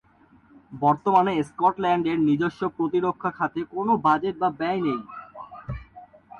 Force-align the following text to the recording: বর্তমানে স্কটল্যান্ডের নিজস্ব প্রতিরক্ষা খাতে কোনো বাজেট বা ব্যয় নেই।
বর্তমানে 0.75 1.33
স্কটল্যান্ডের 1.49 2.17
নিজস্ব 2.29 2.61
প্রতিরক্ষা 2.77 3.31
খাতে 3.37 3.61
কোনো 3.73 3.91
বাজেট 4.05 4.35
বা 4.41 4.49
ব্যয় 4.59 4.81
নেই। 4.85 5.01